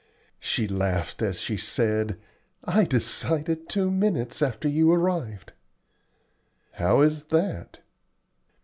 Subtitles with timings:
[0.39, 2.17] She laughed as she said,
[2.63, 5.53] "I decided two minutes after you arrived."
[6.71, 7.81] "How is that?"